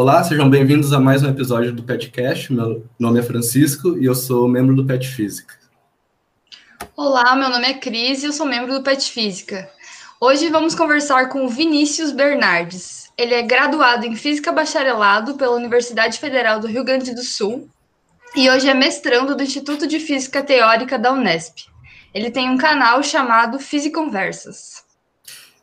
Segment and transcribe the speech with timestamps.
[0.00, 2.52] Olá, sejam bem-vindos a mais um episódio do PetCast.
[2.52, 5.56] Meu nome é Francisco e eu sou membro do Pet Física.
[6.94, 9.68] Olá, meu nome é Cris e eu sou membro do Pet Física.
[10.20, 13.10] Hoje vamos conversar com Vinícius Bernardes.
[13.18, 17.68] Ele é graduado em Física Bacharelado pela Universidade Federal do Rio Grande do Sul
[18.36, 21.66] e hoje é mestrando do Instituto de Física Teórica da Unesp.
[22.14, 24.86] Ele tem um canal chamado Fisiconversas.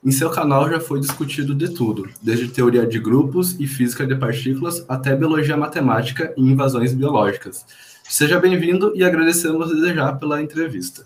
[0.05, 4.15] Em seu canal já foi discutido de tudo, desde teoria de grupos e física de
[4.15, 7.65] partículas até biologia matemática e invasões biológicas.
[8.03, 11.03] Seja bem-vindo e agradecemos desde já pela entrevista.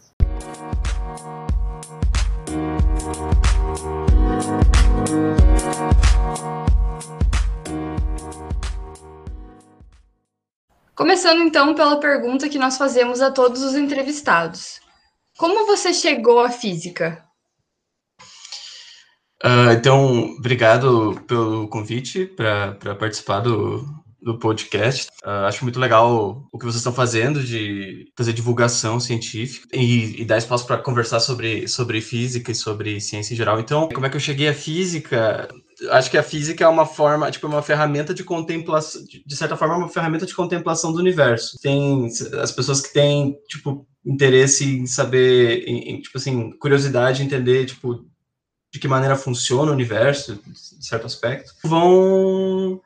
[10.93, 14.81] Começando então pela pergunta que nós fazemos a todos os entrevistados:
[15.37, 17.28] Como você chegou à física?
[19.43, 23.85] Uh, então, obrigado pelo convite para participar do,
[24.21, 25.07] do podcast.
[25.23, 30.25] Uh, acho muito legal o que vocês estão fazendo de fazer divulgação científica e, e
[30.25, 33.59] dar espaço para conversar sobre, sobre física e sobre ciência em geral.
[33.59, 35.47] Então, como é que eu cheguei à física?
[35.91, 39.75] Acho que a física é uma forma, tipo, uma ferramenta de contemplação, de certa forma,
[39.75, 41.57] é uma ferramenta de contemplação do universo.
[41.61, 42.09] Tem
[42.41, 47.65] as pessoas que têm, tipo, interesse em saber, em, em, tipo assim, curiosidade em entender,
[47.65, 48.05] tipo,
[48.71, 52.79] de que maneira funciona o universo, de certo aspecto, vão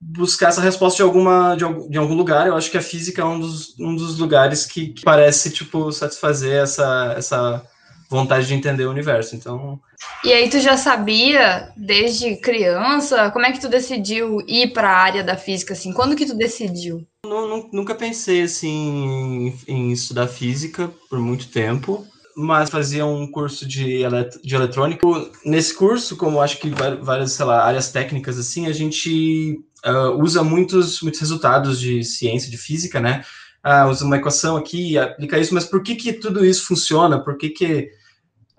[0.00, 2.46] buscar essa resposta de alguma de algum, de algum lugar.
[2.46, 5.90] Eu acho que a física é um dos, um dos lugares que, que parece tipo
[5.92, 7.66] satisfazer essa essa
[8.10, 9.34] vontade de entender o universo.
[9.34, 9.80] Então,
[10.22, 13.30] e aí tu já sabia desde criança?
[13.30, 15.92] Como é que tu decidiu ir para a área da física assim?
[15.92, 17.06] Quando que tu decidiu?
[17.26, 22.06] Não, nunca pensei assim em, em estudar física por muito tempo
[22.36, 25.06] mas fazia um curso de, elet de eletrônica.
[25.44, 30.42] Nesse curso, como acho que várias, sei lá, áreas técnicas assim, a gente uh, usa
[30.42, 33.24] muitos, muitos resultados de ciência, de física, né?
[33.62, 37.18] Ah, usa uma equação aqui, aplica isso, mas por que que tudo isso funciona?
[37.18, 37.88] Por que que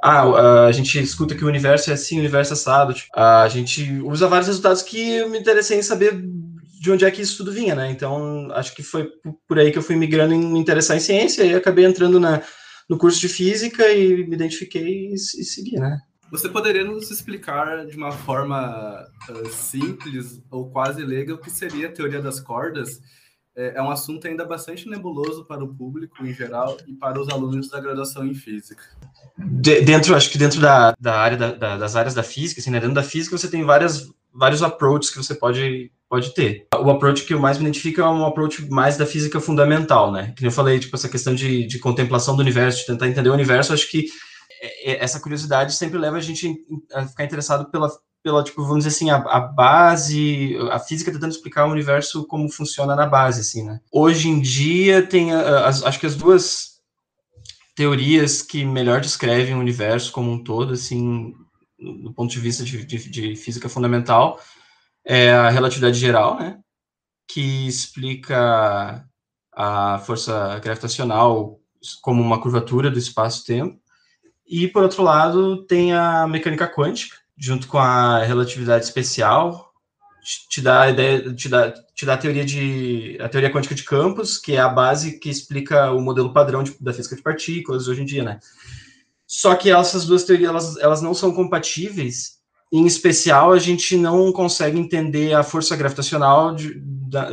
[0.01, 2.93] ah, a gente escuta que o universo é assim, o universo é assado.
[2.93, 6.23] Tipo, a gente usa vários resultados que eu me interessei em saber
[6.79, 7.89] de onde é que isso tudo vinha, né?
[7.89, 9.09] Então, acho que foi
[9.47, 12.43] por aí que eu fui migrando em me interessar em ciência e acabei entrando na,
[12.89, 15.99] no curso de física e me identifiquei e, e segui, né?
[16.31, 21.87] Você poderia nos explicar de uma forma uh, simples ou quase leiga o que seria
[21.87, 22.99] a teoria das cordas?
[23.55, 27.29] É, é, um assunto ainda bastante nebuloso para o público em geral e para os
[27.29, 28.83] alunos da graduação em física.
[29.37, 32.71] De, dentro, acho que dentro da, da área da, da, das áreas da física, assim,
[32.71, 36.67] né, dentro da física você tem várias, vários approaches que você pode pode ter.
[36.75, 40.33] O approach que eu mais me identifico é um approach mais da física fundamental, né?
[40.37, 43.33] Que eu falei, tipo, essa questão de, de contemplação do universo, de tentar entender o
[43.33, 44.05] universo, acho que
[44.61, 46.55] é, é, essa curiosidade sempre leva a gente
[46.93, 47.89] a ficar interessado pela,
[48.23, 52.49] pela tipo, vamos dizer assim, a, a base, a física tentando explicar o universo como
[52.49, 53.79] funciona na base, assim, né?
[53.91, 56.75] Hoje em dia tem, as, acho que as duas
[57.75, 61.33] teorias que melhor descrevem o universo como um todo, assim,
[61.77, 64.39] do ponto de vista de, de, de física fundamental,
[65.05, 66.59] é a relatividade geral, né?
[67.27, 69.05] Que explica
[69.53, 71.59] a força gravitacional
[72.01, 73.79] como uma curvatura do espaço-tempo.
[74.47, 79.71] E, por outro lado, tem a mecânica quântica, junto com a relatividade especial,
[80.49, 83.83] te dá a ideia, te dá, te dá a teoria de a teoria quântica de
[83.83, 87.87] campos, que é a base que explica o modelo padrão de, da física de partículas
[87.87, 88.39] hoje em dia, né?
[89.27, 92.34] Só que essas duas teorias elas, elas não são compatíveis
[92.77, 96.73] em especial, a gente não consegue entender a força gravitacional, de,
[97.09, 97.29] da,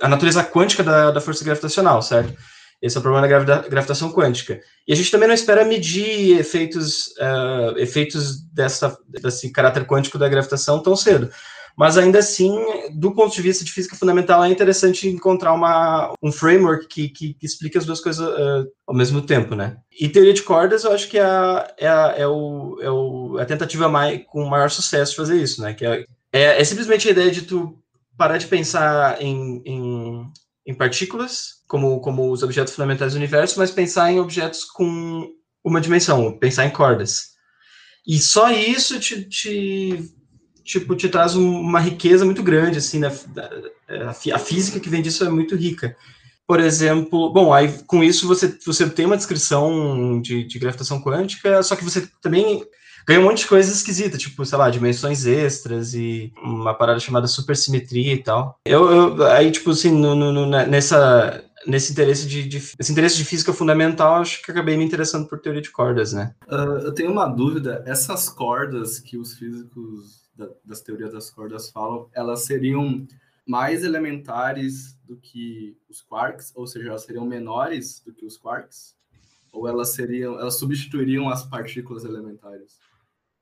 [0.00, 2.34] a natureza quântica da, da, força gravitacional, certo?
[2.82, 4.58] Esse é o problema da gravitação quântica.
[4.88, 10.28] E a gente também não espera medir efeitos, uh, efeitos dessa, desse caráter quântico da
[10.28, 11.30] gravitação tão cedo.
[11.76, 12.52] Mas ainda assim,
[12.92, 17.34] do ponto de vista de física fundamental, é interessante encontrar uma, um framework que, que,
[17.34, 19.76] que explique as duas coisas uh, ao mesmo tempo, né?
[19.98, 23.38] E teoria de cordas, eu acho que é a, é a, é o, é o,
[23.38, 25.72] a tentativa mais, com maior sucesso de fazer isso, né?
[25.72, 27.78] Que é, é, é simplesmente a ideia de tu
[28.16, 30.26] parar de pensar em, em,
[30.66, 35.30] em partículas, como, como os objetos fundamentais do universo, mas pensar em objetos com
[35.64, 37.30] uma dimensão, pensar em cordas.
[38.06, 40.04] E só isso te, te
[40.70, 43.10] tipo, te traz uma riqueza muito grande, assim, né?
[44.32, 45.96] A física que vem disso é muito rica.
[46.46, 51.62] Por exemplo, bom, aí com isso você, você tem uma descrição de, de gravitação quântica,
[51.62, 52.64] só que você também
[53.06, 57.26] ganha um monte de coisa esquisita, tipo, sei lá, dimensões extras e uma parada chamada
[57.26, 58.58] supersimetria e tal.
[58.64, 63.24] Eu, eu aí, tipo, assim, no, no, nessa, nesse interesse de, de, esse interesse de
[63.24, 66.34] física fundamental, acho que acabei me interessando por teoria de cordas, né?
[66.48, 70.20] Uh, eu tenho uma dúvida, essas cordas que os físicos
[70.64, 73.06] das teorias das cordas falam, elas seriam
[73.46, 78.94] mais elementares do que os quarks, ou seja, elas seriam menores do que os quarks,
[79.52, 82.78] ou elas seriam, elas substituiriam as partículas elementares.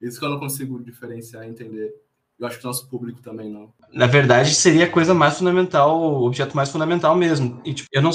[0.01, 1.93] Isso que eu não consigo diferenciar e entender.
[2.39, 3.75] Eu acho que o nosso público também não.
[3.93, 7.61] Na verdade, seria a coisa mais fundamental, o objeto mais fundamental mesmo.
[7.65, 8.11] E, tipo, eu, não,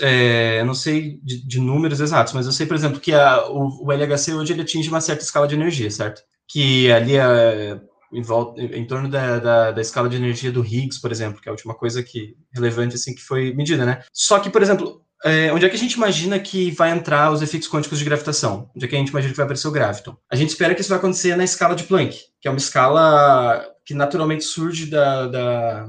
[0.00, 3.46] é, eu não sei de, de, números exatos, mas eu sei, por exemplo, que a,
[3.50, 6.22] o, o, LHC hoje ele atinge uma certa escala de energia, certo?
[6.48, 7.78] Que ali é,
[8.16, 11.48] em, volta, em torno da, da, da, escala de energia do Higgs, por exemplo, que
[11.48, 14.02] é a última coisa que relevante assim que foi medida, né?
[14.12, 17.42] Só que, por exemplo, é, onde é que a gente imagina que vai entrar os
[17.42, 18.70] efeitos quânticos de gravitação?
[18.74, 20.16] Onde é que a gente imagina que vai aparecer o graviton?
[20.30, 23.62] A gente espera que isso vai acontecer na escala de Planck, que é uma escala
[23.84, 25.88] que naturalmente surge da, da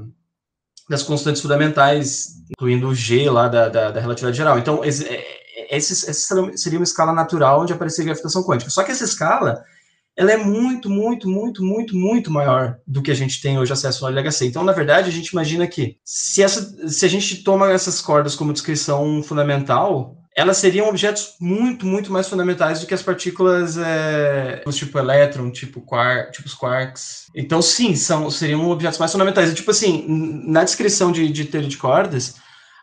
[0.89, 4.57] das constantes fundamentais, incluindo o G lá da, da, da relatividade geral.
[4.57, 8.71] Então, esse, é, esse, essa seria uma escala natural onde apareceria gravitação quântica.
[8.71, 9.61] Só que essa escala
[10.17, 14.03] ela é muito, muito, muito, muito, muito maior do que a gente tem hoje acesso
[14.03, 14.47] ao LHC.
[14.47, 18.33] Então, na verdade, a gente imagina que se, essa, se a gente toma essas cordas
[18.33, 24.63] como descrição fundamental, elas seriam objetos muito, muito mais fundamentais do que as partículas é,
[24.71, 27.27] tipo elétron, tipo quark, tipo os quarks.
[27.35, 29.53] Então, sim, são, seriam objetos mais fundamentais.
[29.53, 30.03] Tipo assim,
[30.47, 32.35] na descrição de, de teoria de cordas,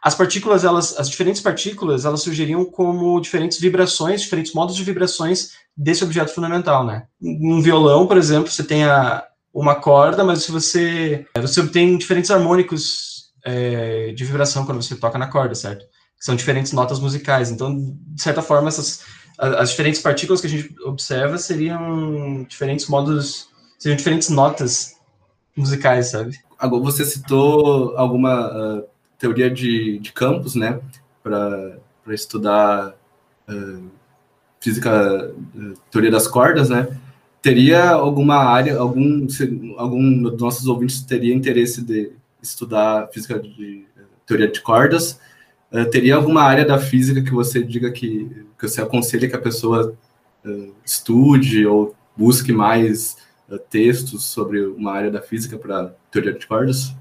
[0.04, 5.52] as partículas, elas, as diferentes partículas, elas surgiriam como diferentes vibrações, diferentes modos de vibrações
[5.74, 7.06] desse objeto fundamental, né?
[7.22, 12.30] Um violão, por exemplo, você tem a, uma corda, mas se você você obtém diferentes
[12.30, 15.86] harmônicos é, de vibração quando você toca na corda, certo?
[16.20, 17.50] São diferentes notas musicais.
[17.50, 19.00] Então, de certa forma, essas
[19.38, 23.48] as diferentes partículas que a gente observa seriam diferentes modos,
[23.78, 24.96] seriam diferentes notas
[25.56, 26.38] musicais, sabe?
[26.58, 28.93] Agora, você citou alguma uh
[29.24, 30.78] teoria de, de campos, né,
[31.22, 31.78] para
[32.08, 32.94] estudar
[33.48, 33.90] uh,
[34.60, 36.94] física, uh, teoria das cordas, né,
[37.40, 39.26] teria alguma área, algum,
[39.78, 42.12] algum dos nossos ouvintes teria interesse de
[42.42, 43.86] estudar física de
[44.26, 45.18] teoria de cordas,
[45.72, 49.40] uh, teria alguma área da física que você diga que, que você aconselha que a
[49.40, 49.96] pessoa
[50.84, 53.16] estude ou busque mais
[53.70, 56.94] textos sobre uma área da física para teoria de cordas?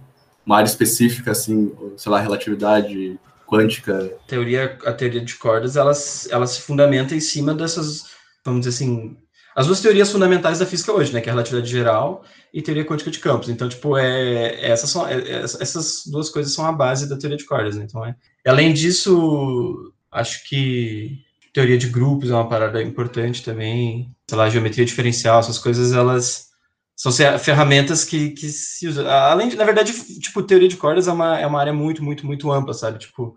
[0.45, 4.11] Uma área específica, assim, sei lá, relatividade quântica.
[4.23, 8.05] A teoria, a teoria de cordas, elas, ela se fundamenta em cima dessas,
[8.43, 9.17] vamos dizer assim,
[9.55, 12.23] as duas teorias fundamentais da física hoje, né, que é a relatividade geral
[12.53, 13.49] e teoria quântica de campos.
[13.49, 17.45] Então, tipo, é, essas, são, é, essas duas coisas são a base da teoria de
[17.45, 17.85] cordas, né?
[17.87, 18.15] Então, é.
[18.45, 21.19] Além disso, acho que
[21.53, 24.11] teoria de grupos é uma parada importante também.
[24.27, 26.52] Sei lá, geometria diferencial, essas coisas, elas
[26.95, 29.07] são ferramentas que, que se usam.
[29.07, 32.25] Além de, na verdade, tipo, teoria de cordas é uma, é uma área muito, muito,
[32.25, 32.99] muito ampla, sabe?
[32.99, 33.35] Tipo,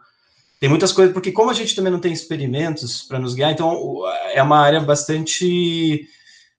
[0.61, 4.03] tem muitas coisas, porque como a gente também não tem experimentos para nos guiar, então
[4.33, 6.07] é uma área bastante.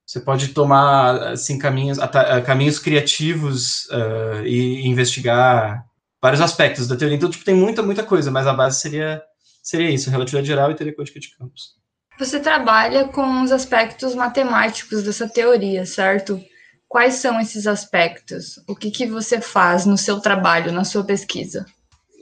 [0.06, 1.98] Você pode tomar assim caminhos,
[2.46, 5.84] caminhos criativos uh, e investigar
[6.22, 7.18] vários aspectos da teoria.
[7.18, 9.22] Então, tipo, tem muita, muita coisa, mas a base seria
[9.68, 11.76] seria isso, relatividade geral e quântica de campos.
[12.18, 16.42] Você trabalha com os aspectos matemáticos dessa teoria, certo?
[16.88, 18.62] Quais são esses aspectos?
[18.68, 21.66] O que, que você faz no seu trabalho, na sua pesquisa?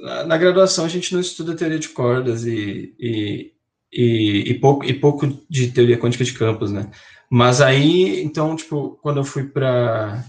[0.01, 3.51] Na, na graduação, a gente não estuda teoria de cordas e, e,
[3.93, 6.89] e, e, pouco, e pouco de teoria quântica de campos, né?
[7.29, 10.23] Mas aí, então, tipo, quando eu fui para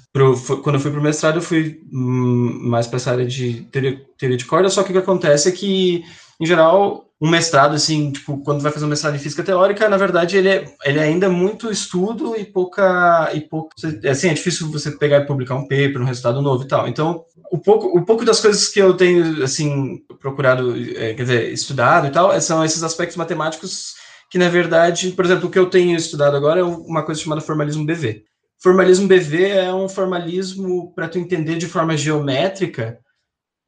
[0.63, 4.01] quando eu fui para o mestrado, eu fui hum, mais para essa área de teoria,
[4.19, 6.03] teoria de cordas, só que o que acontece é que,
[6.41, 9.97] em geral, um mestrado, assim, tipo, quando vai fazer um mestrado em física teórica, na
[9.97, 13.71] verdade, ele é, ele é ainda muito estudo e pouca, e pouco,
[14.09, 16.87] assim, é difícil você pegar e publicar um paper, um resultado novo e tal.
[16.87, 21.53] Então, o pouco, o pouco das coisas que eu tenho, assim, procurado, é, quer dizer,
[21.53, 23.95] estudado e tal, são esses aspectos matemáticos
[24.31, 27.41] que, na verdade, por exemplo, o que eu tenho estudado agora é uma coisa chamada
[27.41, 28.25] formalismo BV.
[28.63, 32.99] Formalismo BV é um formalismo para tu entender de forma geométrica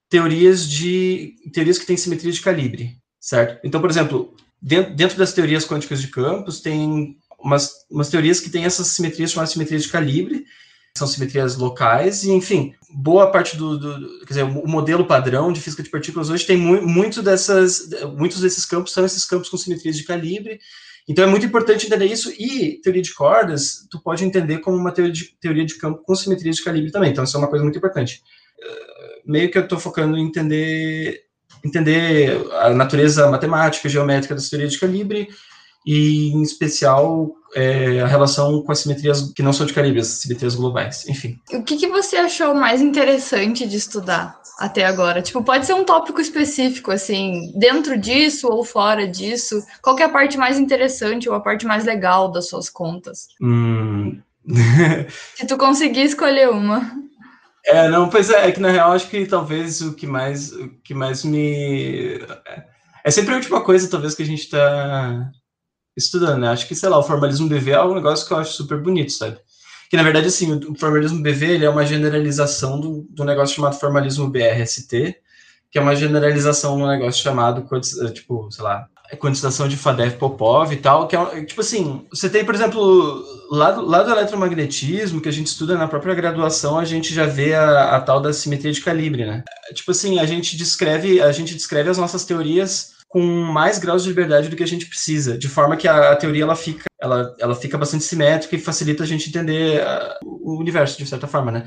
[0.08, 3.58] teorias de teorias que têm simetria de calibre certo?
[3.64, 8.50] Então, por exemplo, dentro, dentro das teorias quânticas de campos, tem umas, umas teorias que
[8.50, 10.44] têm essas simetrias chamadas simetrias de calibre,
[10.96, 15.60] são simetrias locais, e enfim, boa parte do, do, quer dizer, o modelo padrão de
[15.60, 19.56] física de partículas hoje tem mu muito dessas, muitos desses campos são esses campos com
[19.56, 20.58] simetrias de calibre,
[21.06, 24.90] então é muito importante entender isso, e teoria de cordas, tu pode entender como uma
[24.90, 27.62] teoria de, teoria de campo com simetrias de calibre também, então isso é uma coisa
[27.62, 28.22] muito importante.
[29.28, 31.28] Meio que eu estou focando em entender
[31.64, 35.28] entender a natureza matemática, geométrica da teoria de calibre
[35.84, 40.06] e, em especial, é, a relação com as simetrias que não são de calibre, as
[40.08, 41.38] simetrias globais, enfim.
[41.52, 45.22] O que, que você achou mais interessante de estudar até agora?
[45.22, 50.08] Tipo, pode ser um tópico específico, assim, dentro disso ou fora disso, qual é a
[50.08, 53.28] parte mais interessante ou a parte mais legal das suas contas?
[53.40, 54.20] Hum,
[55.36, 56.90] Se tu conseguir escolher uma.
[57.64, 60.68] É, não, pois é, é que na real acho que talvez o que mais, o
[60.82, 62.18] que mais me.
[63.04, 65.30] É sempre a última coisa, talvez, que a gente está
[65.96, 66.48] estudando, né?
[66.48, 69.12] Acho que, sei lá, o formalismo BV é um negócio que eu acho super bonito,
[69.12, 69.38] sabe?
[69.90, 73.78] Que na verdade, assim, o formalismo BV ele é uma generalização do, do negócio chamado
[73.78, 75.16] formalismo BRST,
[75.70, 77.66] que é uma generalização de um negócio chamado,
[78.12, 82.44] tipo, sei lá, quantização de Fadev Popov e tal, que é, tipo assim, você tem,
[82.44, 86.84] por exemplo, lá do, lá do eletromagnetismo, que a gente estuda na própria graduação, a
[86.84, 89.42] gente já vê a, a tal da simetria de calibre, né?
[89.74, 94.10] Tipo assim, a gente descreve, a gente descreve as nossas teorias com mais graus de
[94.10, 97.34] liberdade do que a gente precisa, de forma que a, a teoria ela fica, ela,
[97.40, 101.50] ela fica bastante simétrica e facilita a gente entender a, o universo, de certa forma,
[101.50, 101.66] né?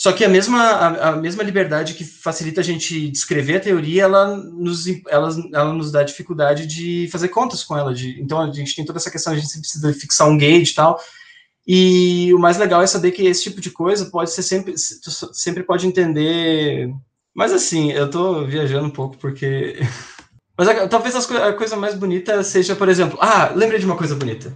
[0.00, 4.04] Só que a mesma, a, a, mesma liberdade que facilita a gente descrever a teoria,
[4.04, 7.92] ela nos, ela, ela nos dá dificuldade de fazer contas com ela.
[7.92, 10.74] De, então, a gente tem toda essa questão, a gente precisa fixar um gauge e
[10.74, 10.98] tal.
[11.68, 15.64] E o mais legal é saber que esse tipo de coisa pode ser sempre, sempre
[15.64, 16.90] pode entender.
[17.34, 19.80] Mas assim, eu tô viajando um pouco porque.
[20.56, 24.14] Mas a, talvez a coisa mais bonita seja, por exemplo, ah, lembrei de uma coisa
[24.14, 24.50] bonita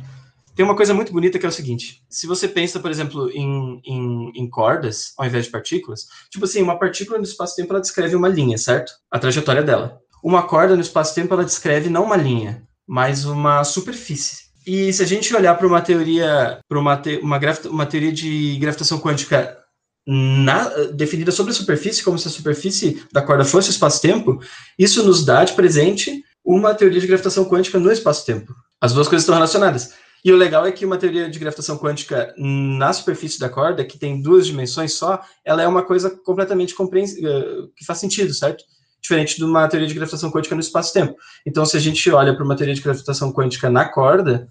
[0.54, 3.80] tem uma coisa muito bonita que é o seguinte: se você pensa, por exemplo, em,
[3.84, 8.14] em, em cordas ao invés de partículas, tipo assim, uma partícula no espaço-tempo ela descreve
[8.14, 8.92] uma linha, certo?
[9.10, 10.00] A trajetória dela.
[10.22, 14.44] Uma corda no espaço-tempo ela descreve não uma linha, mas uma superfície.
[14.66, 17.38] E se a gente olhar para uma teoria, para uma, te, uma,
[17.70, 19.58] uma teoria de gravitação quântica
[20.06, 24.40] na, definida sobre a superfície, como se a superfície da corda fosse o espaço-tempo,
[24.78, 28.54] isso nos dá de presente uma teoria de gravitação quântica no espaço-tempo.
[28.80, 29.94] As duas coisas estão relacionadas.
[30.24, 33.98] E o legal é que uma teoria de gravitação quântica na superfície da corda, que
[33.98, 38.64] tem duas dimensões só, ela é uma coisa completamente compreensível, eh, que faz sentido, certo?
[39.02, 41.14] Diferente de uma teoria de gravitação quântica no espaço-tempo.
[41.44, 44.48] Então, se a gente olha para uma teoria de gravitação quântica na corda,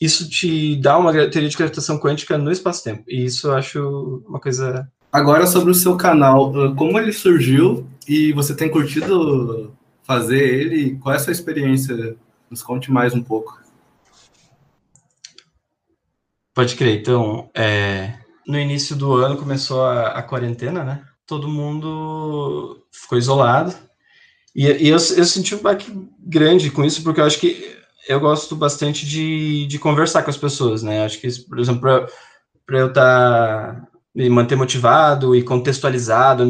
[0.00, 3.04] isso te dá uma teoria de gravitação quântica no espaço-tempo.
[3.06, 4.90] E isso eu acho uma coisa.
[5.12, 9.72] Agora, sobre o seu canal, como ele surgiu e você tem curtido
[10.02, 10.96] fazer ele?
[10.96, 12.16] Qual é a sua experiência?
[12.50, 13.61] Nos conte mais um pouco.
[16.54, 17.00] Pode crer.
[17.00, 18.14] Então, é,
[18.46, 21.02] no início do ano começou a, a, quarentena, né?
[21.26, 23.74] Todo mundo ficou isolado.
[24.54, 27.76] E, e eu, eu, senti um baque grande com isso, porque eu acho que
[28.08, 31.04] eu gosto bastante de, de conversar com as pessoas, né?
[31.04, 31.80] Acho que, por exemplo,
[32.66, 33.74] para eu estar.
[33.74, 36.44] Tá, me manter motivado e contextualizado,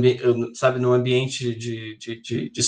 [0.55, 2.63] sabe, num ambiente de, de, de, de,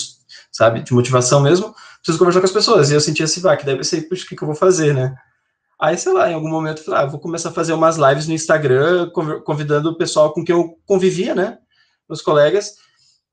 [0.51, 2.89] sabe, de motivação mesmo, preciso conversar com as pessoas.
[2.89, 5.13] E eu senti esse baque, deve ser, puxa, o que, que eu vou fazer, né?
[5.79, 8.27] Aí, sei lá, em algum momento, eu falei, ah, vou começar a fazer umas lives
[8.27, 9.09] no Instagram,
[9.43, 11.57] convidando o pessoal com quem eu convivia, né?
[12.07, 12.75] Meus colegas.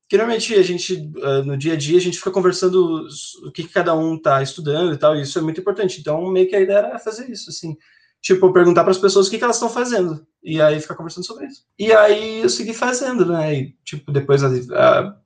[0.09, 3.07] Que normalmente a gente, ah, no dia a dia, a gente fica conversando
[3.45, 6.01] o que cada um tá estudando e tal, e isso é muito importante.
[6.01, 7.77] Então, meio que a ideia era fazer isso, assim.
[8.21, 10.25] Tipo, perguntar para as pessoas o que, que elas estão fazendo.
[10.43, 11.65] E aí ficar conversando sobre isso.
[11.77, 13.55] E aí eu segui fazendo, né?
[13.55, 15.17] E, tipo, depois a, a,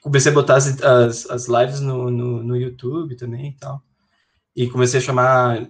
[0.00, 3.82] comecei a botar as, as, as lives no, no, no YouTube também e tal.
[4.54, 5.68] E comecei a chamar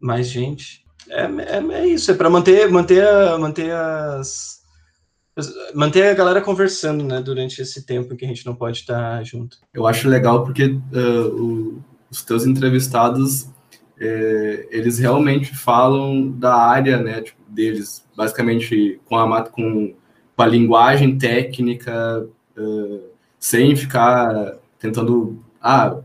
[0.00, 0.84] mais gente.
[1.08, 3.04] É, é, é isso, é para manter, manter,
[3.38, 4.62] manter as.
[5.74, 9.56] Manter a galera conversando, né, durante esse tempo que a gente não pode estar junto.
[9.74, 13.48] Eu acho legal porque uh, o, os teus entrevistados,
[13.98, 19.92] é, eles realmente falam da área, né, tipo, deles, basicamente com a, com,
[20.36, 22.24] com a linguagem técnica,
[22.56, 23.02] uh,
[23.36, 25.98] sem ficar tentando, ah,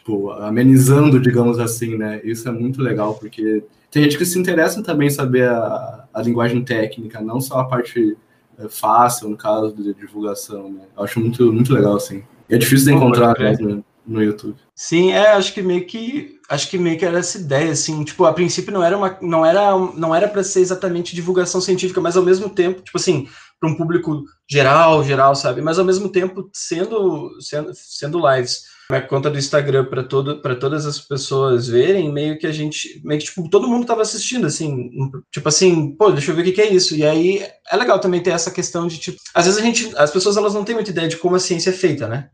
[0.00, 2.20] tipo, amenizando, digamos assim, né?
[2.24, 6.22] Isso é muito legal, porque tem gente que se interessa também em saber a, a
[6.22, 8.16] linguagem técnica, não só a parte
[8.58, 10.82] é, fácil, no caso de divulgação, né?
[10.96, 12.22] Eu acho muito, muito legal, assim.
[12.48, 14.56] é difícil de encontrar né, no, no YouTube.
[14.74, 18.24] Sim, é, acho que meio que acho que meio que era essa ideia, assim, tipo,
[18.24, 22.16] a princípio não era uma, não era, não era para ser exatamente divulgação científica, mas
[22.16, 23.28] ao mesmo tempo, tipo assim,
[23.60, 25.62] para um público geral, geral, sabe?
[25.62, 28.62] Mas ao mesmo tempo sendo, sendo, sendo lives
[28.98, 33.20] conta do Instagram para todo para todas as pessoas verem, meio que a gente, meio
[33.20, 34.90] que tipo, todo mundo estava assistindo assim,
[35.30, 36.96] tipo assim, pô, deixa eu ver o que, que, é isso.
[36.96, 40.10] E aí é legal também ter essa questão de tipo, às vezes a gente, as
[40.10, 42.30] pessoas elas não têm muita ideia de como a ciência é feita, né?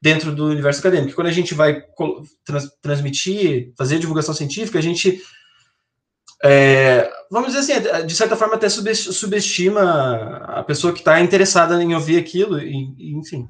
[0.00, 1.14] Dentro do universo acadêmico.
[1.14, 1.82] Quando a gente vai
[2.44, 5.20] trans, transmitir, fazer divulgação científica, a gente
[6.42, 11.94] é, vamos dizer assim, de certa forma até subestima a pessoa que está interessada em
[11.94, 13.46] ouvir aquilo, e, e enfim.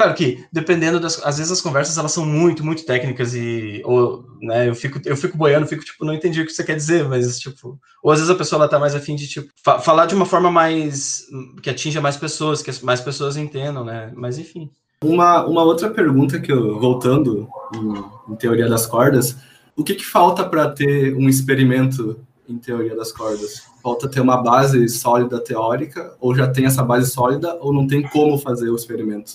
[0.00, 1.22] Claro que, dependendo das.
[1.22, 3.82] Às vezes as conversas elas são muito, muito técnicas e.
[3.84, 6.74] Ou, né, eu fico, eu fico boiando, fico, tipo, não entendi o que você quer
[6.74, 7.78] dizer, mas, tipo.
[8.02, 10.24] Ou às vezes a pessoa ela tá mais afim de, tipo, fa falar de uma
[10.24, 11.26] forma mais.
[11.62, 14.10] que atinja mais pessoas, que mais pessoas entendam, né?
[14.16, 14.70] Mas enfim.
[15.04, 19.36] Uma, uma outra pergunta que eu, voltando em, em teoria das cordas,
[19.76, 23.64] o que, que falta para ter um experimento em teoria das cordas?
[23.82, 28.00] Falta ter uma base sólida teórica, ou já tem essa base sólida, ou não tem
[28.00, 29.32] como fazer o experimento?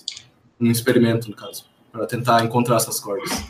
[0.59, 3.43] Um experimento, no caso, para tentar encontrar essas cordas.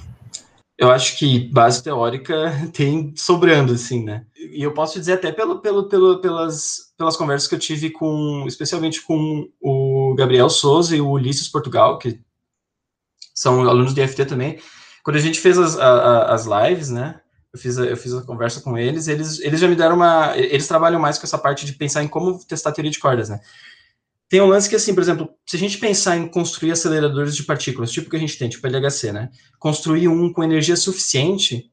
[0.78, 4.26] Eu acho que base teórica tem sobrando, assim, né?
[4.36, 8.44] E eu posso dizer até pelo, pelo, pelo, pelas, pelas conversas que eu tive com,
[8.48, 12.20] especialmente com o Gabriel Souza e o Ulisses Portugal, que
[13.34, 14.60] são alunos de FT também.
[15.04, 17.22] Quando a gente fez as, a, as lives, né?
[17.54, 20.36] Eu fiz, a, eu fiz a conversa com eles, eles, eles já me deram uma.
[20.36, 23.40] Eles trabalham mais com essa parte de pensar em como testar teoria de cordas, né?
[24.28, 27.44] Tem um lance que, assim, por exemplo, se a gente pensar em construir aceleradores de
[27.44, 29.30] partículas, tipo que a gente tem, tipo LHC, né?
[29.60, 31.70] Construir um com energia suficiente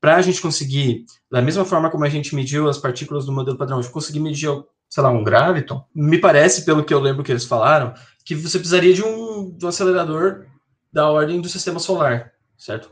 [0.00, 3.56] para a gente conseguir, da mesma forma como a gente mediu as partículas do modelo
[3.56, 4.50] padrão, conseguir medir,
[4.86, 8.58] sei lá, um graviton, me parece, pelo que eu lembro que eles falaram, que você
[8.58, 10.44] precisaria de um, de um acelerador
[10.92, 12.90] da ordem do sistema solar, certo?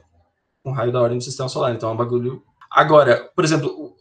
[0.65, 1.75] Um raio da ordem do sistema solar.
[1.75, 2.43] Então é um bagulho.
[2.71, 3.95] Agora, por exemplo,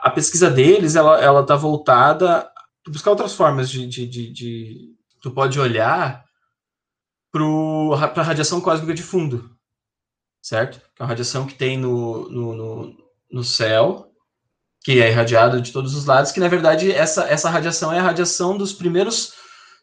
[0.00, 2.48] a pesquisa deles, ela, ela tá voltada
[2.90, 6.24] buscar outras formas de, de, de, de tu pode olhar
[7.32, 9.50] para a radiação cósmica de fundo,
[10.40, 10.80] certo?
[10.94, 12.96] Que é uma radiação que tem no, no, no,
[13.30, 14.10] no céu,
[14.82, 18.02] que é irradiado de todos os lados, que na verdade essa, essa radiação é a
[18.02, 19.34] radiação dos primeiros,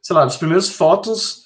[0.02, 1.44] sei lá, dos primeiros fótons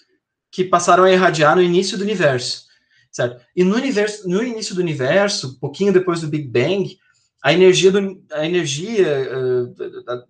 [0.51, 2.65] que passaram a irradiar no início do universo,
[3.11, 3.43] certo?
[3.55, 6.97] E no universo, no início do universo, pouquinho depois do Big Bang,
[7.43, 10.23] a energia do, a energia uh, da,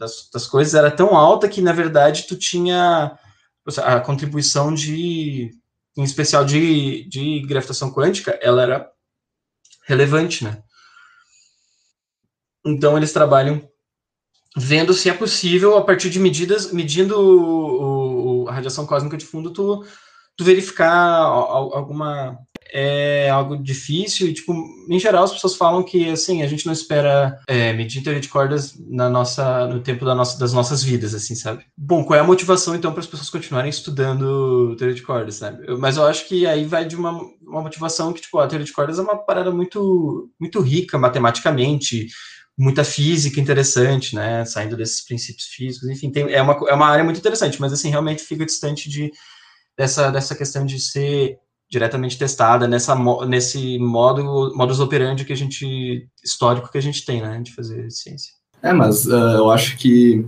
[0.00, 3.18] das, das, coisas era tão alta que na verdade tu tinha
[3.84, 5.50] a contribuição de,
[5.96, 8.90] em especial de, de gravitação quântica, ela era
[9.86, 10.62] relevante, né?
[12.64, 13.68] Então eles trabalham
[14.56, 19.26] vendo se é possível a partir de medidas, medindo o, o, a radiação cósmica de
[19.26, 19.84] fundo, tu,
[20.36, 22.38] tu verificar alguma
[22.72, 24.28] é algo difícil.
[24.28, 24.54] E tipo
[24.88, 28.28] em geral as pessoas falam que assim a gente não espera é, medir teoria de
[28.28, 31.64] cordas na nossa no tempo da nossa, das nossas vidas assim sabe?
[31.76, 35.64] Bom qual é a motivação então para as pessoas continuarem estudando teoria de cordas sabe?
[35.66, 38.66] Eu, mas eu acho que aí vai de uma, uma motivação que tipo a teoria
[38.66, 42.08] de cordas é uma parada muito muito rica matematicamente
[42.60, 47.02] muita física interessante, né, saindo desses princípios físicos, enfim, tem, é, uma, é uma área
[47.02, 49.10] muito interessante, mas, assim, realmente fica distante de,
[49.78, 51.38] dessa, dessa questão de ser
[51.70, 57.22] diretamente testada nessa, nesse modo, modus operandi que a gente, histórico que a gente tem,
[57.22, 58.32] né, de fazer ciência.
[58.62, 60.26] É, mas uh, eu acho que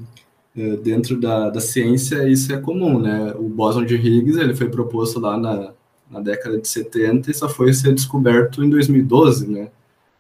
[0.57, 4.70] uh, dentro da, da ciência isso é comum, né, o bóson de Higgs, ele foi
[4.70, 5.72] proposto lá na,
[6.11, 9.68] na década de 70 e só foi ser descoberto em 2012, né,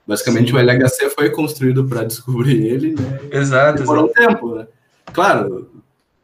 [0.06, 0.56] Basicamente, Sim.
[0.56, 3.20] o LHC foi construído para descobrir ele, né?
[3.30, 3.84] Exato.
[3.84, 4.66] Por um tempo, né?
[5.12, 5.70] Claro,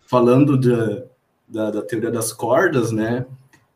[0.07, 1.05] falando de,
[1.49, 3.25] da, da teoria das cordas, né?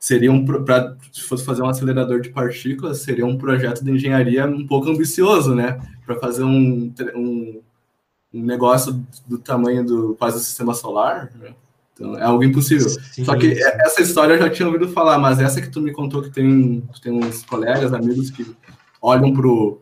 [0.03, 4.45] Seria um, pra, se fosse fazer um acelerador de partículas, seria um projeto de engenharia
[4.45, 5.79] um pouco ambicioso, né?
[6.05, 7.63] Para fazer um, um,
[8.35, 11.55] um, negócio do tamanho do quase do sistema solar, né?
[11.95, 12.89] Então, é algo impossível.
[12.89, 13.63] Sim, Só que sim.
[13.63, 16.83] essa história eu já tinha ouvido falar, mas essa que tu me contou que tem,
[17.01, 18.45] tem uns colegas, amigos que
[19.01, 19.81] olham pro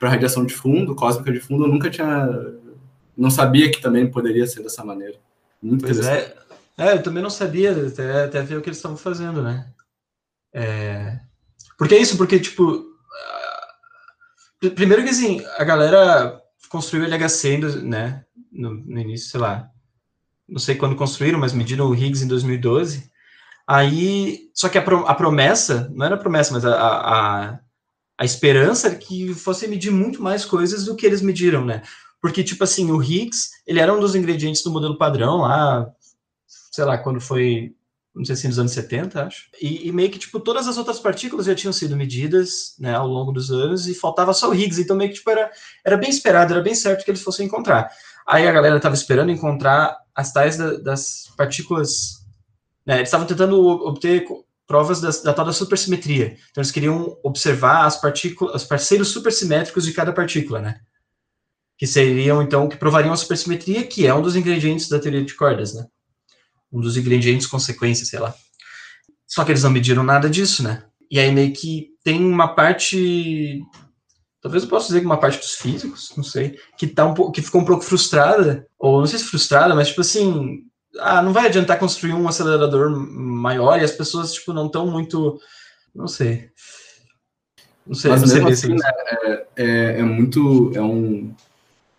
[0.00, 2.28] para radiação de fundo, cósmica de fundo, eu nunca tinha.
[3.16, 5.14] Não sabia que também poderia ser dessa maneira.
[5.62, 6.34] Muito pois é.
[6.80, 9.70] É, eu também não sabia, até, até ver o que eles estavam fazendo, né?
[10.52, 11.20] É...
[11.76, 12.88] Porque é isso, porque, tipo.
[14.74, 18.24] Primeiro que, assim, a galera construiu o LHC, né?
[18.50, 19.70] No, no início, sei lá.
[20.48, 23.10] Não sei quando construíram, mas mediram o Higgs em 2012.
[23.66, 27.60] Aí, só que a, a promessa, não era a promessa, mas a, a,
[28.18, 31.82] a esperança era que fosse medir muito mais coisas do que eles mediram, né?
[32.20, 35.90] Porque, tipo assim, o Higgs, ele era um dos ingredientes do modelo padrão lá,
[36.70, 37.74] sei lá, quando foi,
[38.14, 39.48] não sei se nos anos 70, acho.
[39.60, 43.06] E, e, meio que, tipo, todas as outras partículas já tinham sido medidas, né, ao
[43.06, 45.50] longo dos anos, e faltava só o Higgs, então meio que, tipo, era,
[45.84, 47.90] era bem esperado, era bem certo que eles fossem encontrar.
[48.26, 52.24] Aí a galera estava esperando encontrar as tais da, das partículas,
[52.86, 54.24] né, eles estavam tentando obter
[54.70, 56.36] provas da, da tal da supersimetria.
[56.52, 60.78] Então, eles queriam observar as partículas, os parceiros supersimétricos de cada partícula, né?
[61.76, 65.34] Que seriam, então, que provariam a supersimetria, que é um dos ingredientes da teoria de
[65.34, 65.86] cordas, né?
[66.72, 68.34] Um dos ingredientes consequências, sei lá.
[69.26, 70.84] Só que eles não mediram nada disso, né?
[71.10, 73.62] E aí meio que tem uma parte
[74.40, 77.32] talvez eu possa dizer que uma parte dos físicos, não sei, que tá um pouco,
[77.32, 80.64] que ficou um pouco frustrada, ou não sei se frustrada, mas tipo assim,
[80.98, 85.38] ah, não vai adiantar construir um acelerador maior e as pessoas, tipo, não estão muito,
[85.94, 86.50] não sei.
[87.86, 88.90] Não sei, Mas não sei assim, né,
[89.22, 91.34] é, é, é, muito, é um,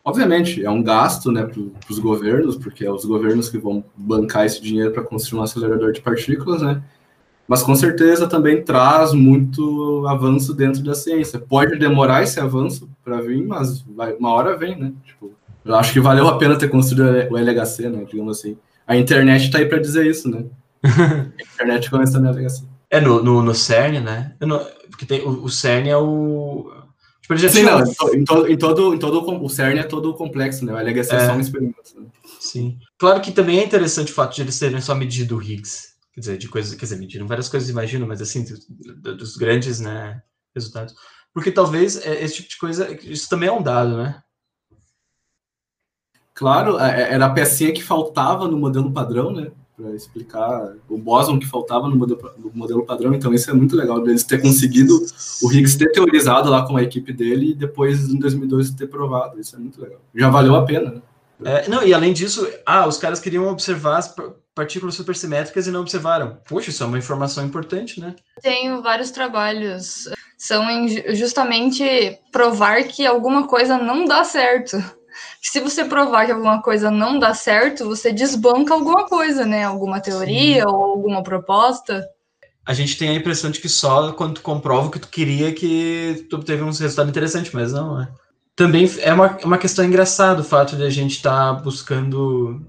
[0.04, 4.46] obviamente, é um gasto, né, para os governos, porque é os governos que vão bancar
[4.46, 6.82] esse dinheiro para construir um acelerador de partículas, né,
[7.48, 11.38] mas com certeza também traz muito avanço dentro da ciência.
[11.38, 14.94] Pode demorar esse avanço para vir, mas vai, uma hora vem, né?
[15.06, 15.34] Tipo,
[15.66, 18.06] eu acho que valeu a pena ter construído o LHC, né?
[18.10, 18.58] Digamos assim.
[18.88, 20.46] A internet está aí para dizer isso, né?
[20.84, 22.64] a internet começou no LHC.
[22.90, 24.34] É, no, no, no CERN, né?
[24.40, 26.72] Não, porque tem, o, o, CERN é o.
[27.22, 29.44] Tipo, ele já Sim, não, em, todo, em, todo, em todo.
[29.44, 30.74] O CERN é todo complexo, né?
[30.74, 31.78] O LHC é, é só um experimento.
[31.96, 32.08] Né?
[32.40, 32.80] Sim.
[32.98, 35.92] Claro que também é interessante o fato de eles terem só medido o Higgs.
[36.14, 36.74] Quer dizer, de coisas.
[36.74, 38.68] Quer dizer, mediram várias coisas, imagino, mas assim, dos,
[39.18, 40.22] dos grandes né,
[40.56, 40.96] resultados.
[41.34, 42.92] Porque talvez é, esse tipo de coisa.
[43.04, 44.22] Isso também é um dado, né?
[46.34, 49.52] Claro, é, é, era a pecinha que faltava no modelo padrão, né?
[49.82, 53.14] Para explicar o bóson que faltava no modelo, no modelo padrão.
[53.14, 54.94] Então, isso é muito legal deles ter conseguido
[55.42, 59.40] o Higgs ter teorizado lá com a equipe dele e depois, em 2012, ter provado.
[59.40, 60.00] Isso é muito legal.
[60.16, 61.02] Já valeu a pena, né?
[61.44, 64.16] É, não, e além disso, ah, os caras queriam observar as
[64.54, 66.38] partículas supersimétricas e não observaram.
[66.48, 68.16] Poxa, isso é uma informação importante, né?
[68.42, 70.10] Tenho vários trabalhos.
[70.38, 70.64] São
[71.14, 74.78] justamente provar que alguma coisa não dá certo.
[75.42, 79.64] Se você provar que alguma coisa não dá certo, você desbanca alguma coisa, né?
[79.64, 80.68] Alguma teoria Sim.
[80.68, 82.08] ou alguma proposta.
[82.66, 85.54] A gente tem a impressão de que só quando tu comprova o que tu queria
[85.54, 88.08] que tu teve um resultado interessante, mas não, é
[88.56, 92.62] também é uma, uma questão engraçada o fato de a gente estar tá buscando.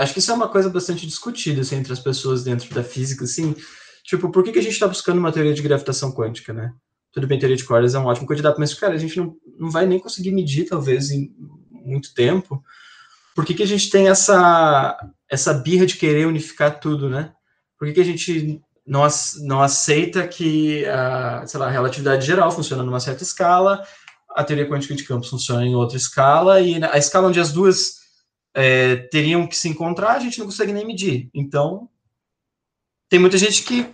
[0.00, 3.24] Acho que isso é uma coisa bastante discutida assim, entre as pessoas dentro da física,
[3.24, 3.54] assim.
[4.04, 6.72] Tipo, por que, que a gente está buscando uma teoria de gravitação quântica, né?
[7.12, 9.70] Tudo bem, teoria de cordas é um ótimo candidato, mas, cara, a gente não, não
[9.70, 11.30] vai nem conseguir medir, talvez, em
[11.88, 12.62] muito tempo.
[13.34, 14.96] Por que, que a gente tem essa,
[15.28, 17.32] essa birra de querer unificar tudo, né?
[17.78, 19.06] Por que, que a gente não,
[19.42, 23.84] não aceita que a, sei lá, a relatividade geral funciona numa certa escala
[24.38, 27.98] a teoria quântica de campos funciona em outra escala, e a escala onde as duas
[28.54, 31.28] é, teriam que se encontrar, a gente não consegue nem medir.
[31.34, 31.88] Então,
[33.08, 33.88] tem muita gente que,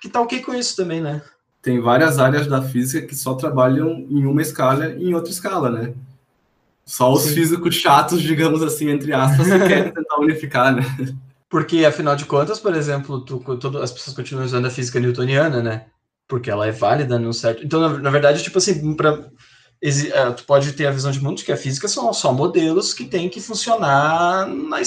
[0.00, 1.20] que tá ok com isso também, né?
[1.60, 5.70] Tem várias áreas da física que só trabalham em uma escala e em outra escala,
[5.70, 5.92] né?
[6.90, 7.34] Só os Sim.
[7.34, 10.82] físicos chatos, digamos assim, entre aspas, que querem tentar unificar, né?
[11.48, 15.62] Porque, afinal de contas, por exemplo, tu, todo, as pessoas continuam usando a física newtoniana,
[15.62, 15.86] né?
[16.26, 17.64] Porque ela é válida num certo.
[17.64, 19.24] Então, na, na verdade, tipo assim, para
[19.80, 22.92] é, tu pode ter a visão de mundo de que a física são só modelos
[22.92, 24.78] que tem que funcionar na,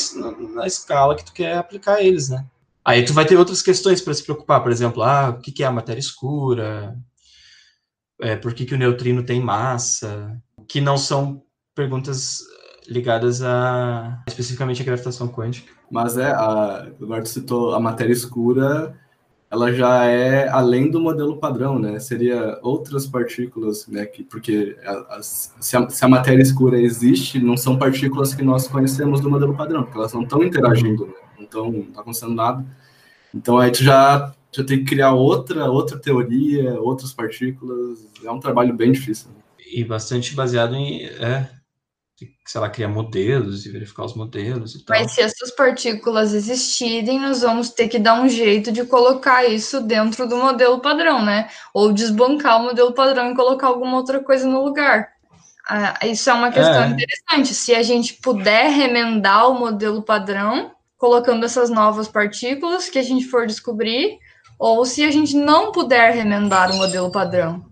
[0.55, 2.45] na escala que tu quer aplicar eles, né?
[2.83, 5.63] Aí tu vai ter outras questões para se preocupar, por exemplo, ah, o que, que
[5.63, 6.97] é a matéria escura,
[8.19, 10.37] é, por que, que o neutrino tem massa,
[10.67, 11.41] que não são
[11.75, 12.45] perguntas
[12.87, 15.71] ligadas a especificamente a gravitação quântica.
[15.89, 18.97] Mas é, a, agora tu citou a matéria escura,
[19.49, 21.99] ela já é além do modelo padrão, né?
[21.99, 24.05] Seria outras partículas, né?
[24.05, 24.75] Que, porque
[25.09, 29.29] as, se, a, se, a, matéria escura existe, não são partículas que nós conhecemos do
[29.29, 31.13] modelo padrão, porque elas não estão interagindo, né?
[31.39, 32.65] Então, não está acontecendo nada.
[33.33, 38.07] Então, aí tu já, já tem que criar outra, outra teoria, outras partículas.
[38.23, 39.29] É um trabalho bem difícil.
[39.29, 39.35] Né?
[39.71, 41.03] E bastante baseado em...
[41.03, 41.49] É
[42.45, 44.97] sei lá, criar modelos e verificar os modelos e tal.
[44.97, 49.81] Mas se essas partículas existirem, nós vamos ter que dar um jeito de colocar isso
[49.81, 51.49] dentro do modelo padrão, né?
[51.73, 55.09] Ou desbancar o modelo padrão e colocar alguma outra coisa no lugar.
[55.67, 56.87] Ah, isso é uma questão é.
[56.89, 57.53] interessante.
[57.53, 63.25] Se a gente puder remendar o modelo padrão, colocando essas novas partículas que a gente
[63.25, 64.17] for descobrir,
[64.59, 67.65] ou se a gente não puder remendar o modelo padrão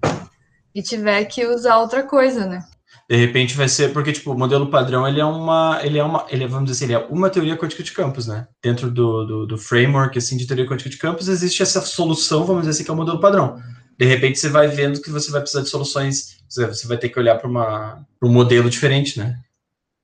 [0.73, 2.65] e tiver que usar outra coisa, né?
[3.11, 6.25] De repente vai ser porque tipo o modelo padrão ele é uma ele é uma
[6.29, 8.47] ele é, vamos dizer assim, ele é uma teoria quântica de campos, né?
[8.63, 12.61] Dentro do, do, do, framework assim de teoria quântica de campos existe essa solução, vamos
[12.61, 13.61] dizer assim, que é o modelo padrão.
[13.99, 17.19] De repente você vai vendo que você vai precisar de soluções, você vai ter que
[17.19, 19.41] olhar para uma para um modelo diferente, né?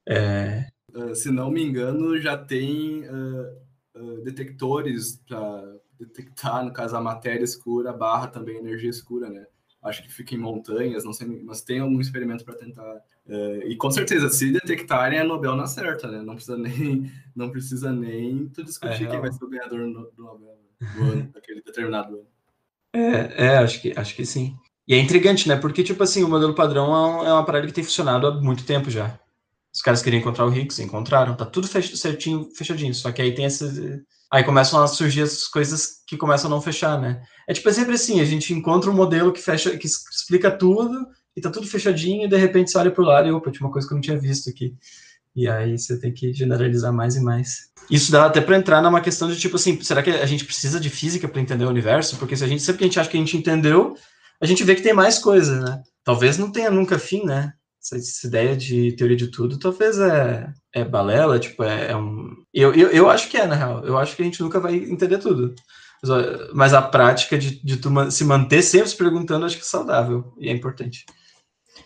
[0.06, 0.66] É...
[0.94, 5.64] Uh, se não me engano, já tem uh, uh, detectores para
[5.98, 9.46] detectar, no caso, a matéria escura barra também energia escura, né?
[9.84, 12.96] Acho que fica em montanhas, não sei, mas tem algum experimento para tentar.
[13.26, 16.22] Uh, e com certeza, se detectarem, a Nobel na certa, né?
[16.22, 19.88] Não precisa nem, não precisa nem tu discutir é, quem vai ser o ganhador do
[20.18, 22.28] Nobel do ano, daquele determinado ano.
[22.94, 24.58] É, é, acho que, acho que sim.
[24.88, 25.56] E é intrigante, né?
[25.58, 28.42] Porque, tipo assim, o modelo padrão é, um, é uma parada que tem funcionado há
[28.42, 29.20] muito tempo já.
[29.74, 32.94] Os caras queriam encontrar o Higgs, encontraram, tá tudo fech certinho, fechadinho.
[32.96, 34.02] Só que aí tem esses.
[34.32, 37.22] Aí começam a surgir as coisas que começam a não fechar, né?
[37.48, 41.08] É tipo é sempre assim, a gente encontra um modelo que fecha, que explica tudo,
[41.36, 43.72] e tá tudo fechadinho, e de repente você olha pro lado e opa, tinha uma
[43.72, 44.76] coisa que eu não tinha visto aqui.
[45.36, 47.70] E aí você tem que generalizar mais e mais.
[47.90, 50.80] Isso dá até para entrar numa questão de tipo assim, será que a gente precisa
[50.80, 52.18] de física para entender o universo?
[52.18, 53.96] Porque se a gente sempre que a gente acha que a gente entendeu,
[54.42, 55.84] a gente vê que tem mais coisa, né?
[56.04, 57.54] Talvez não tenha nunca fim, né?
[57.96, 62.36] Essa, essa, ideia de teoria de tudo talvez é, é balela, tipo, é, é um.
[62.54, 63.86] Eu, eu, eu acho que é, na real.
[63.86, 65.56] Eu acho que a gente nunca vai entender tudo.
[66.54, 70.34] Mas a prática de, de tu se manter sempre se perguntando, acho que é saudável
[70.38, 71.06] e é importante.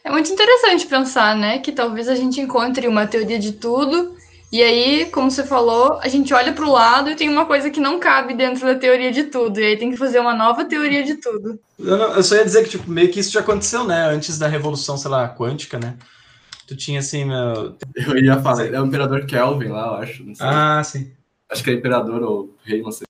[0.03, 1.59] É muito interessante pensar, né?
[1.59, 4.15] Que talvez a gente encontre uma teoria de tudo,
[4.51, 7.69] e aí, como você falou, a gente olha para o lado e tem uma coisa
[7.69, 10.65] que não cabe dentro da teoria de tudo, e aí tem que fazer uma nova
[10.65, 11.57] teoria de tudo.
[11.79, 14.09] Eu, não, eu só ia dizer que, tipo, meio que isso já aconteceu, né?
[14.09, 15.95] Antes da revolução, sei lá, quântica, né?
[16.67, 17.77] Tu tinha assim, meu.
[17.95, 20.25] Eu ia falar, é o imperador Kelvin lá, eu acho.
[20.41, 21.13] Ah, sim.
[21.49, 23.07] Acho que é imperador ou rei, não sei.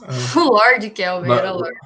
[0.36, 1.78] O Lord Kelvin ba era Lord.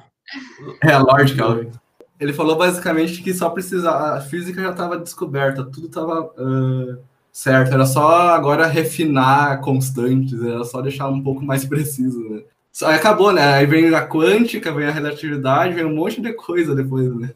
[0.81, 1.71] É, Lord Kelvin.
[2.19, 4.17] Ele falou basicamente que só precisava.
[4.17, 6.97] A física já estava descoberta, tudo estava uh,
[7.39, 7.73] certo.
[7.73, 12.41] Era só agora refinar constantes, era só deixar um pouco mais preciso, né?
[12.71, 13.53] Só acabou, né?
[13.53, 17.31] Aí vem a quântica, vem a relatividade, vem um monte de coisa depois, né?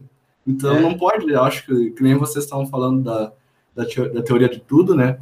[0.45, 0.79] Então é.
[0.81, 3.31] não pode, eu acho que, que nem vocês estavam falando da,
[3.75, 5.17] da, da teoria de tudo, né?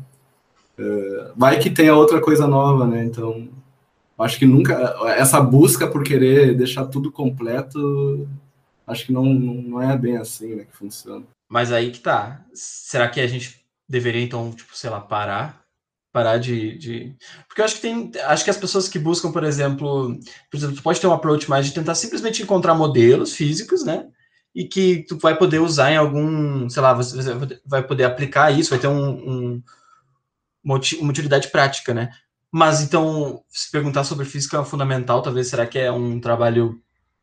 [0.80, 3.04] Uh, vai que tenha outra coisa nova, né?
[3.06, 3.50] Então
[4.18, 8.28] acho que nunca essa busca por querer deixar tudo completo
[8.86, 11.26] acho que não, não é bem assim né, que funciona.
[11.50, 12.42] Mas aí que tá.
[12.54, 13.61] Será que a gente
[13.92, 15.62] deveria, então, tipo, sei lá, parar?
[16.14, 17.16] Parar de, de.
[17.48, 18.12] Porque eu acho que tem.
[18.26, 20.18] Acho que as pessoas que buscam, por exemplo.
[20.50, 24.08] Por exemplo, tu pode ter um approach mais de tentar simplesmente encontrar modelos físicos, né?
[24.54, 26.70] E que tu vai poder usar em algum.
[26.70, 27.18] Sei lá, você
[27.66, 29.10] vai poder aplicar isso, vai ter um,
[29.56, 29.64] um
[30.64, 30.76] uma
[31.10, 32.12] utilidade prática, né?
[32.52, 36.82] Mas então, se perguntar sobre física fundamental, talvez será que é um trabalho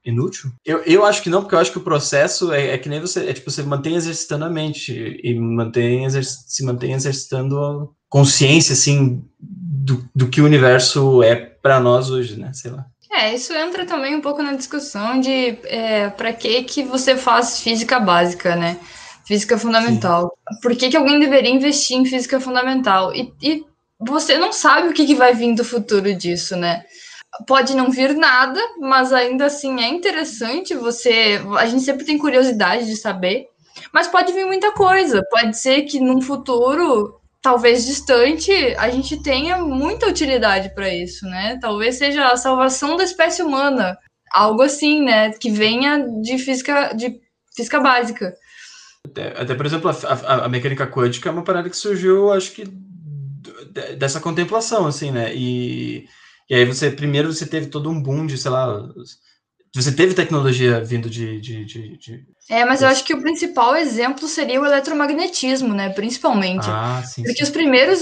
[0.09, 0.51] inútil?
[0.64, 3.01] Eu, eu acho que não, porque eu acho que o processo é, é que nem
[3.01, 7.87] você, é tipo, você mantém exercitando a mente e mantém exerc se mantém exercitando a
[8.09, 12.53] consciência, assim, do, do que o universo é para nós hoje, né?
[12.53, 12.87] Sei lá.
[13.11, 17.61] É, isso entra também um pouco na discussão de é, para que que você faz
[17.61, 18.79] física básica, né?
[19.25, 20.33] Física fundamental.
[20.53, 20.61] Sim.
[20.62, 23.14] Por que, que alguém deveria investir em física fundamental?
[23.14, 23.64] E, e
[23.99, 26.85] você não sabe o que, que vai vir do futuro disso, né?
[27.47, 31.41] Pode não vir nada, mas ainda assim é interessante você.
[31.59, 33.47] A gente sempre tem curiosidade de saber,
[33.93, 35.23] mas pode vir muita coisa.
[35.31, 41.59] Pode ser que num futuro, talvez distante, a gente tenha muita utilidade para isso, né?
[41.61, 43.97] Talvez seja a salvação da espécie humana,
[44.33, 45.31] algo assim, né?
[45.31, 47.21] Que venha de física, de
[47.55, 48.35] física básica.
[49.05, 52.64] Até, até por exemplo, a, a, mecânica quântica é uma parada que surgiu, acho que
[53.97, 55.33] dessa contemplação, assim, né?
[55.35, 56.07] E
[56.49, 58.89] e aí você, primeiro você teve todo um boom de, sei lá,
[59.75, 62.27] você teve tecnologia vindo de, de, de, de...
[62.49, 65.91] É, mas eu acho que o principal exemplo seria o eletromagnetismo, né?
[65.91, 66.67] Principalmente.
[66.69, 67.45] Ah, sim, Porque sim.
[67.45, 68.01] os primeiros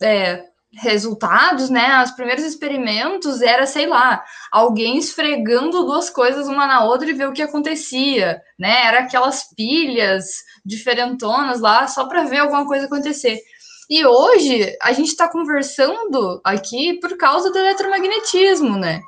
[0.00, 0.44] é,
[0.76, 2.02] resultados, né?
[2.02, 7.28] Os primeiros experimentos era, sei lá, alguém esfregando duas coisas uma na outra e ver
[7.28, 8.86] o que acontecia, né?
[8.86, 10.24] Era aquelas pilhas
[10.64, 13.38] diferentonas lá só para ver alguma coisa acontecer.
[13.88, 19.00] E hoje a gente está conversando aqui por causa do eletromagnetismo, né?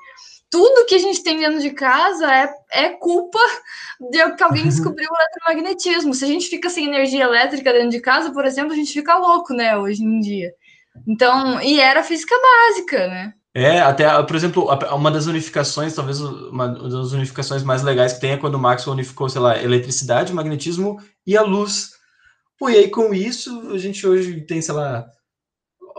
[0.51, 3.39] Tudo que a gente tem dentro de casa é, é culpa
[4.11, 6.15] de que alguém descobriu o eletromagnetismo.
[6.15, 9.17] Se a gente fica sem energia elétrica dentro de casa, por exemplo, a gente fica
[9.17, 10.53] louco, né, hoje em dia.
[11.07, 13.35] Então, e era física básica, né?
[13.53, 18.33] É, até, por exemplo, uma das unificações, talvez uma das unificações mais legais que tem
[18.33, 21.96] é quando o Maxwell unificou, sei lá, eletricidade, magnetismo e a luz
[22.59, 25.07] Pô, e aí com isso, a gente hoje tem, sei lá,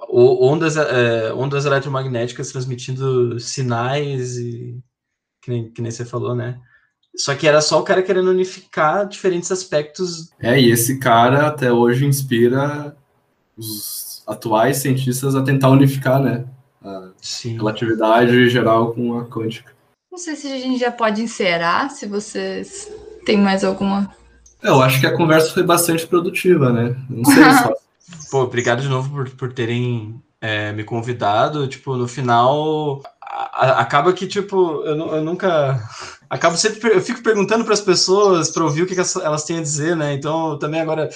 [0.09, 4.79] ondas, é, ondas eletromagnéticas transmitindo sinais e
[5.41, 6.59] que nem, que nem você falou, né?
[7.15, 10.29] Só que era só o cara querendo unificar diferentes aspectos.
[10.39, 12.95] É, e esse cara até hoje inspira
[13.57, 16.45] os atuais cientistas a tentar unificar, né?
[16.83, 17.55] A Sim.
[17.55, 19.73] relatividade geral com a quântica.
[20.11, 22.91] Não sei se a gente já pode encerrar, se vocês
[23.25, 24.13] têm mais alguma
[24.61, 26.95] eu acho que a conversa foi bastante produtiva, né?
[27.09, 27.73] Não sei só.
[28.31, 31.67] Pô, obrigado de novo por, por terem é, me convidado.
[31.67, 35.81] Tipo, no final, a, a, acaba que, tipo, eu, eu, nunca.
[36.29, 36.93] Acabo sempre.
[36.93, 39.95] Eu fico perguntando para as pessoas para ouvir o que, que, elas têm a dizer,
[39.95, 40.13] né?
[40.13, 41.09] Então, também agora,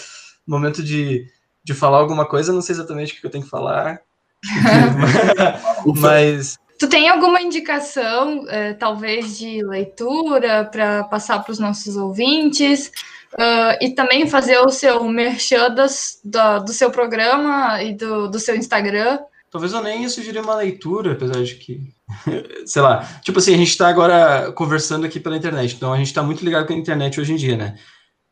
[0.48, 1.26] no momento de,
[1.62, 4.00] de falar alguma coisa, não sei exatamente o que eu tenho que falar.
[6.00, 6.58] mas.
[6.80, 12.90] Tu tem alguma indicação, é, talvez, de leitura para passar para os nossos ouvintes?
[13.34, 18.40] Uh, e também fazer o seu merchan das, do, do seu programa e do, do
[18.40, 19.20] seu Instagram.
[19.50, 21.94] Talvez eu nem sugerir uma leitura, apesar de que,
[22.66, 26.08] sei lá, tipo assim, a gente está agora conversando aqui pela internet, então a gente
[26.08, 27.78] está muito ligado com a internet hoje em dia, né?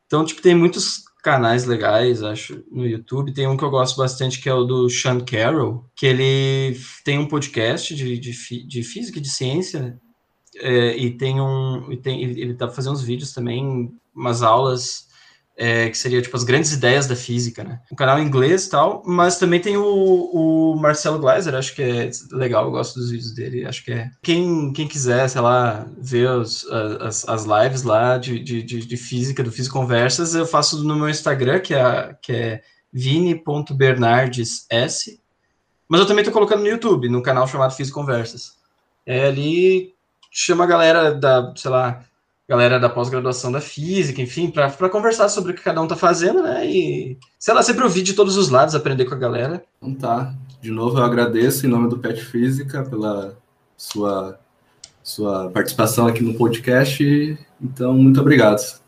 [0.06, 3.32] Então, tipo, tem muitos canais legais, acho, no YouTube.
[3.32, 7.18] Tem um que eu gosto bastante, que é o do Sean Carroll, que ele tem
[7.18, 9.98] um podcast de, de, de física de ciência,
[10.60, 11.90] é, e tem um.
[11.90, 15.10] E tem, ele está fazendo uns vídeos também umas aulas
[15.60, 17.80] é, que seria tipo as grandes ideias da física, né?
[17.92, 21.82] Um canal em inglês e tal, mas também tem o, o Marcelo Gleiser, acho que
[21.82, 24.10] é legal, eu gosto dos vídeos dele, acho que é.
[24.22, 28.96] Quem, quem quiser, sei lá, ver os, as, as lives lá de, de, de, de
[28.96, 35.20] física, do Físico Conversas, eu faço no meu Instagram, que é, que é vini.bernardes S,
[35.86, 38.52] mas eu também tô colocando no YouTube, no canal chamado Físico Conversas.
[39.04, 39.92] É ali
[40.30, 42.04] chama a galera da, sei lá,
[42.48, 46.42] galera da pós-graduação da física, enfim, para conversar sobre o que cada um tá fazendo,
[46.42, 46.66] né?
[46.66, 49.62] E, sei lá, sempre ouvir de todos os lados, aprender com a galera.
[49.78, 50.34] Então tá.
[50.60, 53.38] De novo, eu agradeço em nome do Pet Física pela
[53.76, 54.38] sua,
[55.02, 57.38] sua participação aqui no podcast.
[57.62, 58.80] Então, muito obrigado.